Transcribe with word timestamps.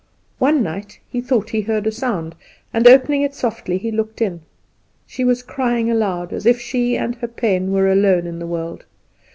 One 0.39 0.63
night 0.63 0.97
he 1.09 1.21
thought 1.21 1.51
he 1.51 1.61
heard 1.61 1.85
a 1.85 1.91
sound, 1.91 2.33
and, 2.73 2.87
opening 2.87 3.21
it 3.21 3.35
softly, 3.35 3.77
he 3.77 3.91
looked 3.91 4.19
in. 4.19 4.41
She 5.05 5.23
was 5.23 5.43
crying 5.43 5.91
out 5.91 5.95
aloud, 5.95 6.33
as 6.33 6.47
if 6.47 6.59
she 6.59 6.97
and 6.97 7.13
her 7.17 7.27
pain 7.27 7.71
were 7.71 7.87
alone 7.87 8.25
in 8.25 8.39
the 8.39 8.47
world. 8.47 8.85